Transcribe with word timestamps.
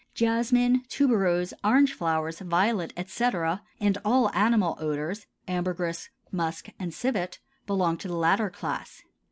Jasmine, 0.15 0.81
tuberose, 0.89 1.53
orange 1.63 1.93
flowers, 1.93 2.39
violet, 2.39 2.91
etc., 2.97 3.61
and 3.79 3.99
all 4.03 4.31
animal 4.33 4.75
odors 4.79 5.27
(ambergris, 5.47 6.09
musk, 6.31 6.69
and 6.79 6.91
civet) 6.91 7.37
belong 7.67 7.97
to 7.97 8.07
the 8.07 8.15
latter 8.17 8.49
class. 8.49 9.03